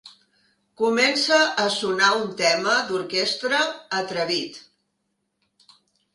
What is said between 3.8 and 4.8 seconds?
atrevit.